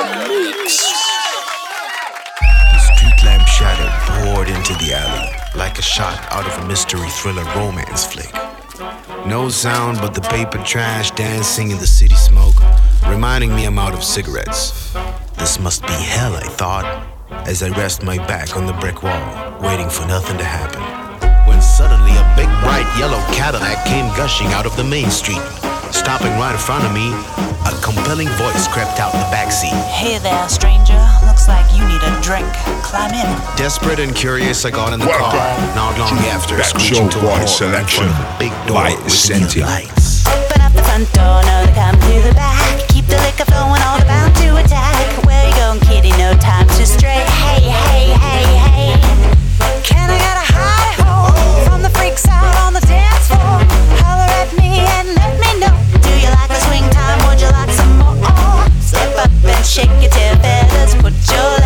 [0.00, 0.68] The
[2.78, 7.44] street lamp shadow poured into the alley like a shot out of a mystery thriller
[7.56, 8.32] romance flick.
[9.26, 12.54] No sound but the paper trash dancing in the city smoke,
[13.06, 14.94] reminding me I'm out of cigarettes.
[15.36, 17.06] This must be hell, I thought,
[17.46, 20.80] as I rest my back on the brick wall, waiting for nothing to happen.
[21.46, 25.69] When suddenly a big bright yellow Cadillac came gushing out of the main street.
[26.00, 27.12] Stopping right in front of me,
[27.68, 29.76] a compelling voice crept out the backseat.
[29.92, 30.96] Hey there, stranger.
[31.28, 32.48] Looks like you need a drink.
[32.80, 33.28] Climb in.
[33.54, 35.76] Desperate and curious, I got in the Welcome car.
[35.76, 38.80] Not long after, Back screeching to a Boy halt in selection front of big door
[38.80, 39.60] by with Essentia.
[39.60, 40.26] lights.
[40.26, 42.88] Open up the front door, no to come to the back.
[42.88, 45.04] Keep the liquor flowing, all about to attack.
[45.28, 46.16] Where you going, kitty?
[46.16, 47.28] No time to stray.
[47.44, 48.96] Hey, hey, hey, hey.
[49.84, 51.28] Can I get a high ho
[51.68, 52.59] from the freaks out
[59.70, 60.94] shake your tail feathers.
[60.96, 61.59] Put your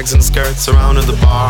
[0.00, 1.49] handbags and skirts surrounded the bar.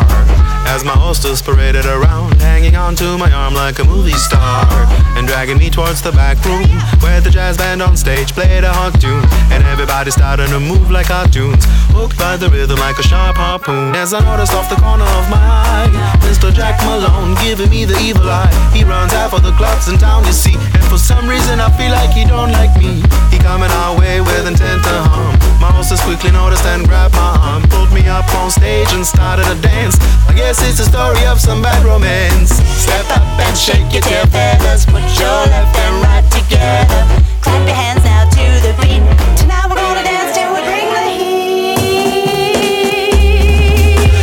[0.71, 4.71] As my hostess paraded around, hanging onto my arm like a movie star,
[5.19, 6.71] and dragging me towards the back room
[7.03, 10.89] where the jazz band on stage played a hot tune, and everybody started to move
[10.89, 13.97] like cartoons, hooked by the rhythm like a sharp harpoon.
[13.97, 15.91] As I noticed off the corner of my eye,
[16.23, 16.55] Mr.
[16.55, 18.47] Jack Malone giving me the evil eye.
[18.73, 21.69] He runs half of the clubs in town, you see, and for some reason I
[21.75, 23.03] feel like he don't like me.
[23.35, 25.35] He coming our way with intent to harm.
[25.59, 29.51] My hostess quickly noticed and grabbed my arm, pulled me up on stage and started
[29.51, 29.99] a dance.
[30.31, 32.51] I guess it's a story of some bad romance.
[32.77, 37.07] Step up and shake your tail feathers, put your left and right together.
[37.41, 39.03] Clap your hands now to the beat.
[39.37, 41.81] Tonight we're gonna dance till we bring the heat.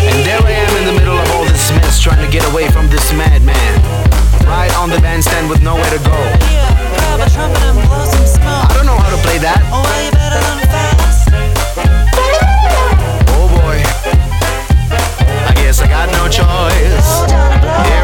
[0.09, 2.67] And there I am in the middle of all this mess, trying to get away
[2.69, 3.81] from this madman.
[4.47, 6.17] Right on the bandstand with nowhere to go.
[6.51, 8.71] Yeah, grab a trumpet and blow some smoke.
[8.71, 9.66] I don't know how to play that.
[16.11, 17.96] No choice.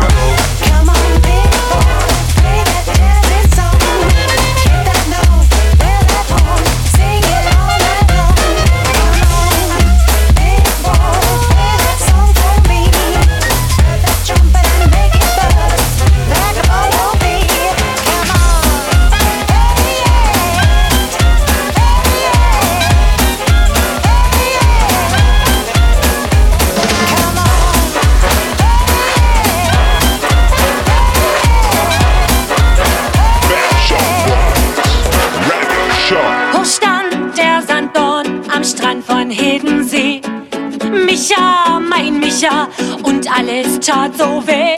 [42.44, 42.68] runter
[43.04, 44.76] und alles tat so weh,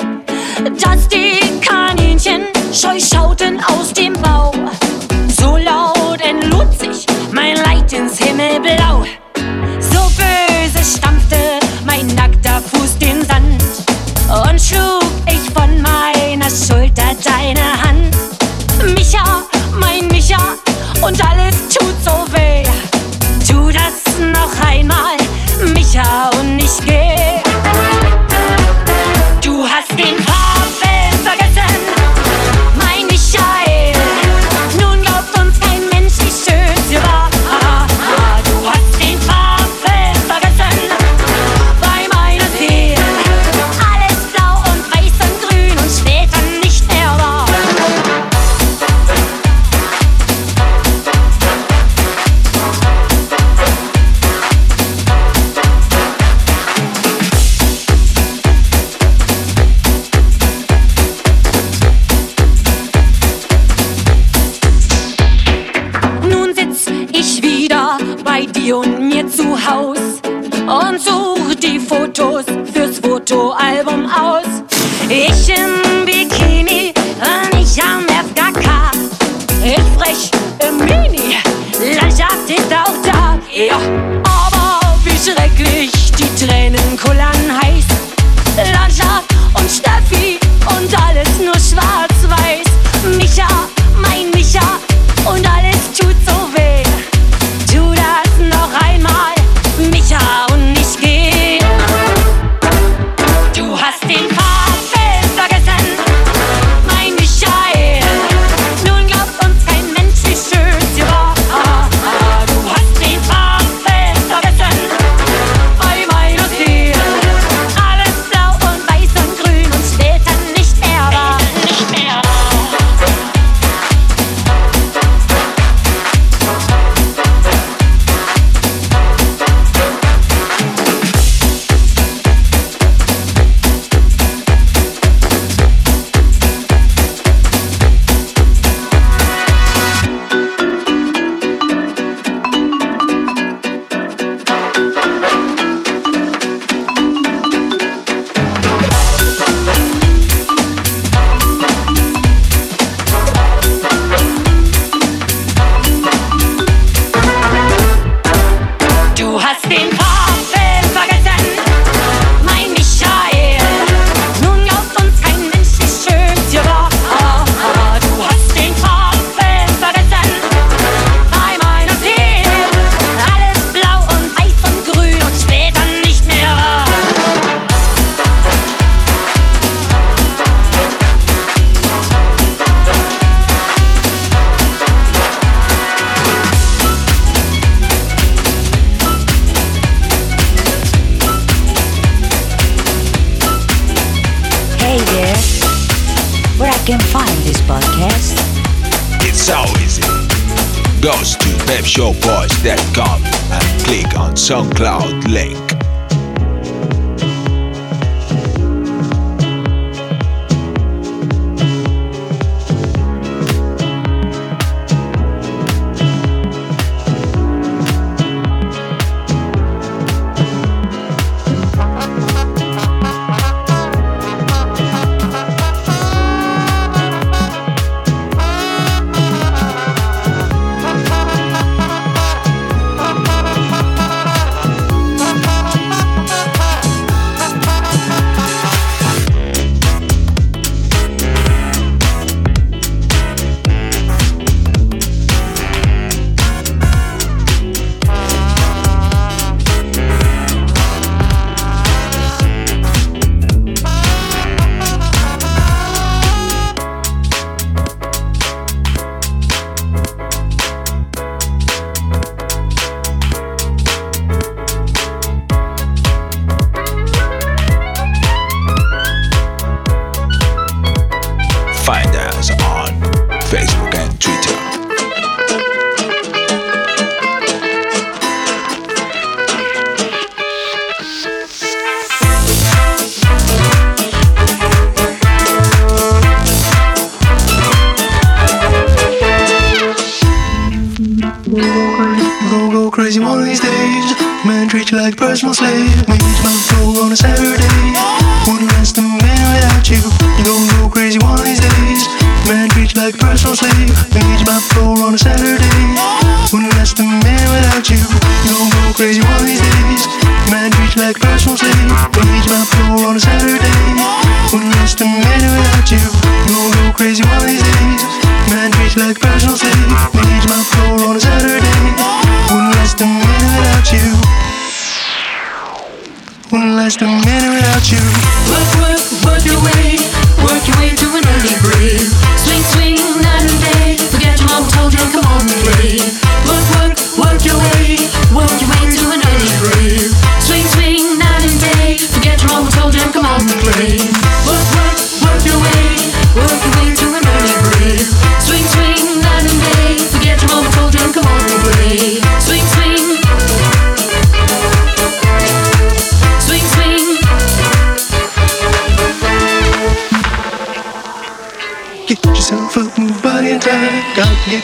[0.79, 4.54] dass die Kaninchen scheu schauten aus dem Bauch.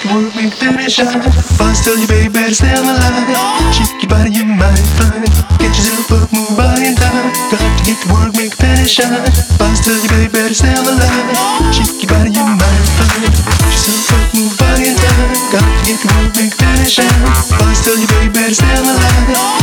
[0.10, 1.13] won't finish up
[1.58, 3.22] Buzz tell you baby better stay alive
[3.70, 5.22] Shake your body you might find
[5.62, 7.29] Get yourself up, move body in time.
[7.53, 9.13] Got to get to work, make a penny shine.
[9.62, 14.10] Buzz tell you baby better stay alive Shake your body you might find Get yourself
[14.17, 15.29] up, move body in time.
[15.53, 17.22] Got to get to work, make a penny shine.
[17.62, 19.05] Buzz tell you baby better stay alive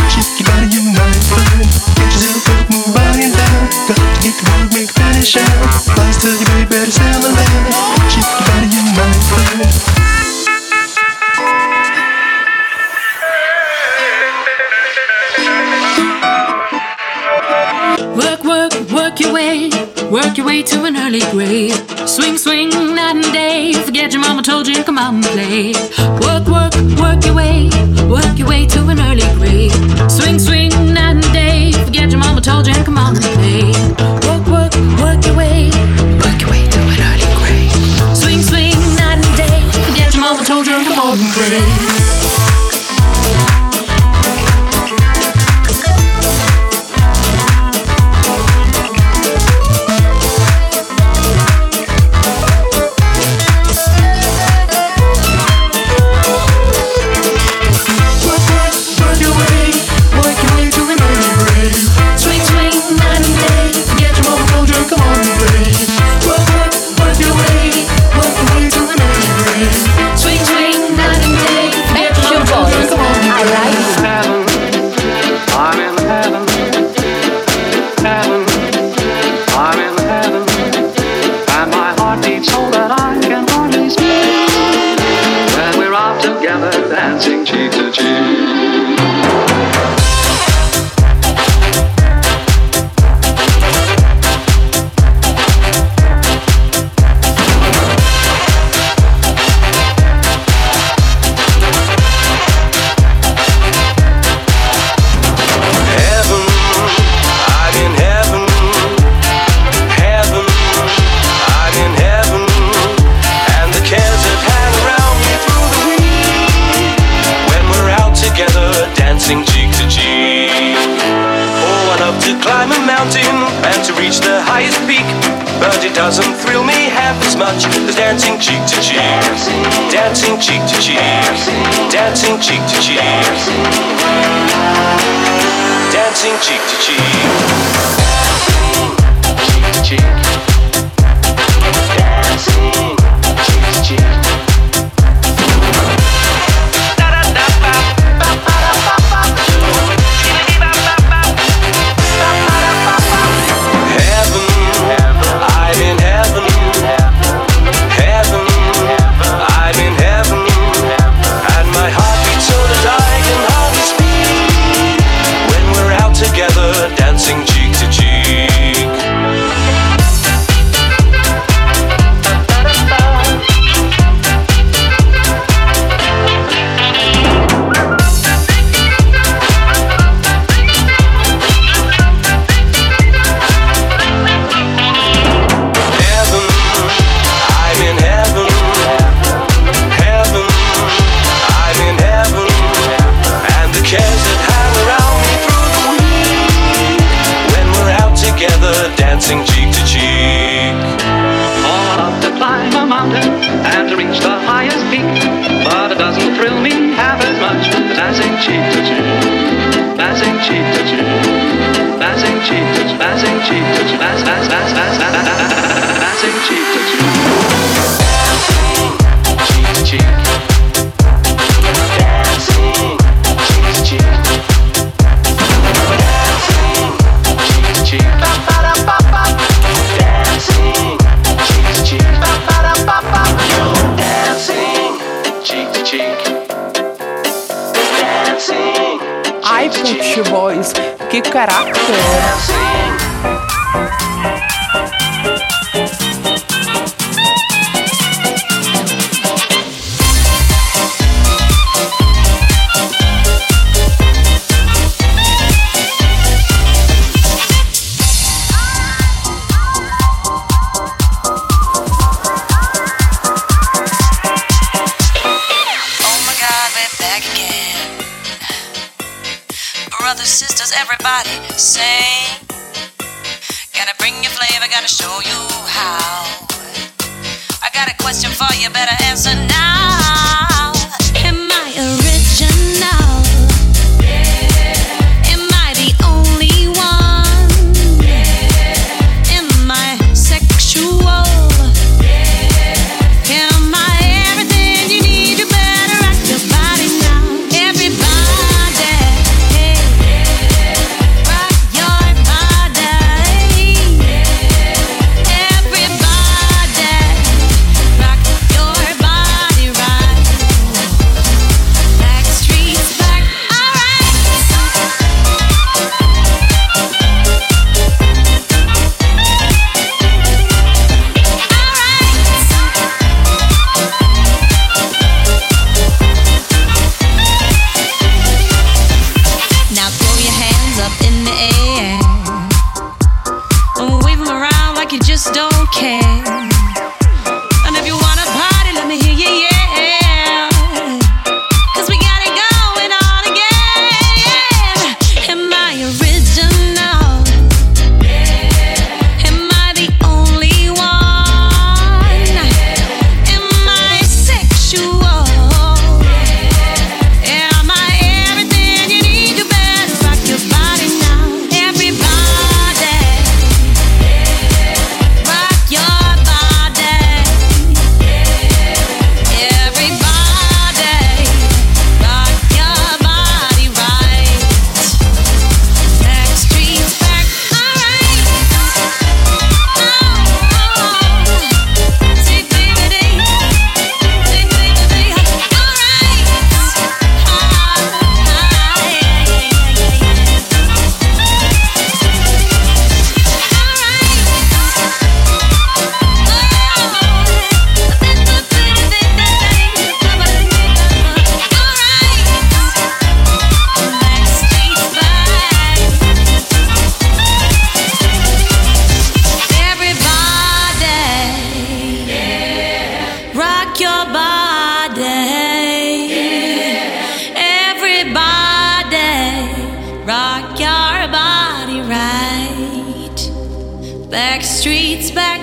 [0.07, 1.67] Shake your body you might find
[1.99, 3.65] Get yourself up, move body in time.
[3.91, 5.57] Got to get to work, make a penny shine.
[5.99, 9.98] Buzz tell you baby better stay alive Shake your body you might find
[19.19, 19.71] Work your way,
[20.13, 21.75] work your way to an early grave.
[22.09, 23.73] Swing, swing, night and day.
[23.73, 25.73] Forget your mama told you, come out and play.
[26.23, 27.69] Work, work, work your way,
[28.09, 29.08] work your way to an early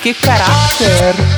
[0.00, 1.29] que caráter!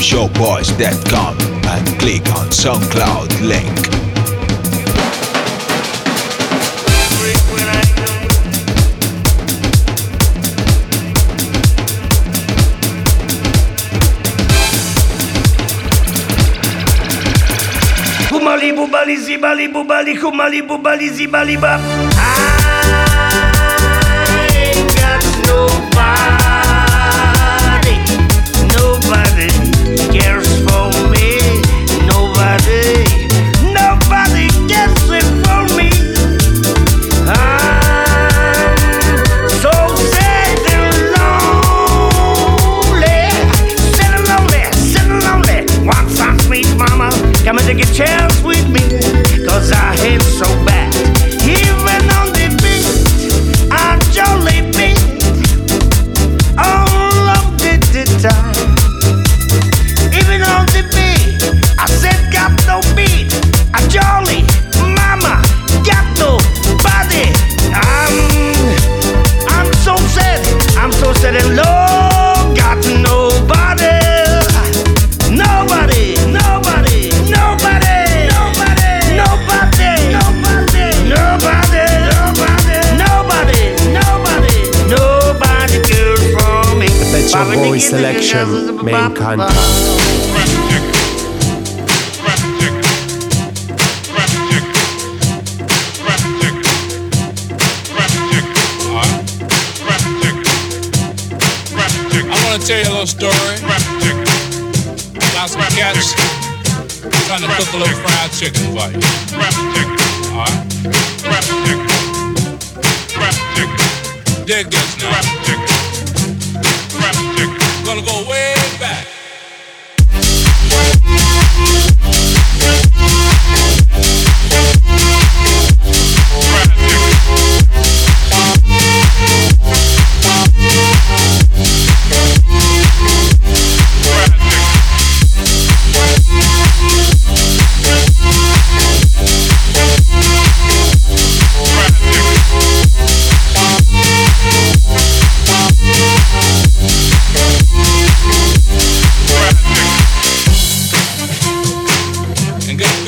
[0.00, 1.36] To pepshowboys.com
[1.66, 3.76] and click on SoundCloud link.
[18.28, 22.09] Kumali bubali zibali bubali kumali bubali zibali bop.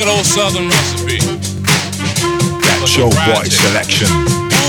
[0.03, 1.17] Good old southern recipe.
[2.59, 4.09] Pet Shop Boys Selection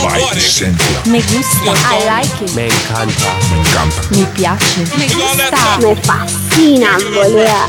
[0.00, 1.02] by Cynthia.
[1.10, 1.74] Me gusta.
[1.74, 2.54] I like it.
[2.54, 3.34] Me encanta.
[3.50, 4.00] Me encanta.
[4.12, 4.86] Mi piace.
[4.96, 5.78] Me gusta.
[5.82, 7.66] Me fascina, boluda.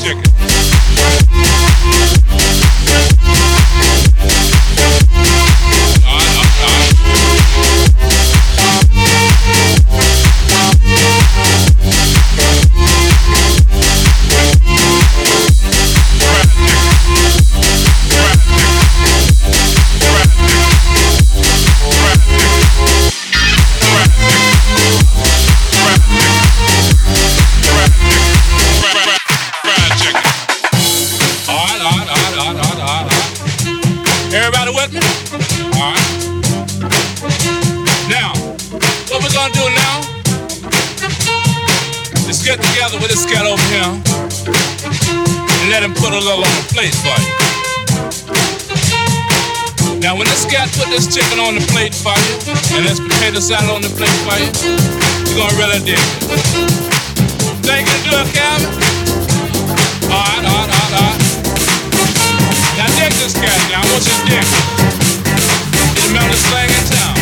[46.86, 47.34] Plate for you.
[50.00, 52.36] Now, when this cat put this chicken on the plate for you
[52.78, 54.52] and this potato salad on the plate for you,
[55.26, 56.06] you're gonna really dig it.
[57.66, 58.70] Think you do it, Calvin?
[60.14, 61.22] Alright, alright, alright, alright.
[62.78, 63.82] Now dig this cat now.
[63.82, 64.46] I want you to dig.
[65.96, 67.16] He's the melodiest thing in town.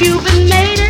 [0.00, 0.89] Cuban made it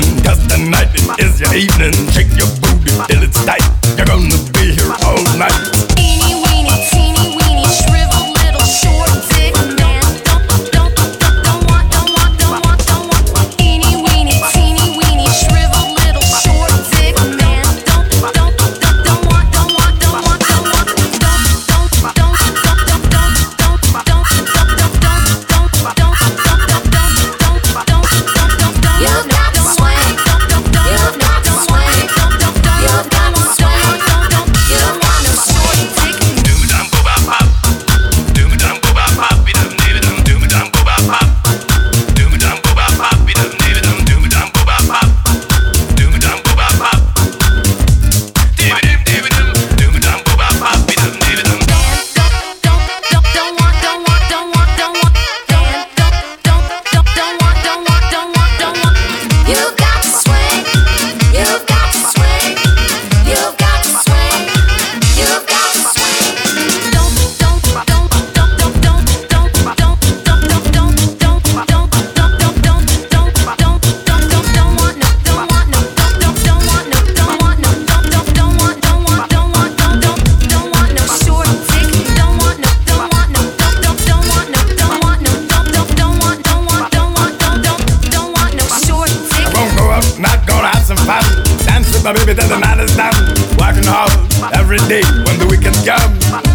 [94.91, 96.50] When the weekend comes.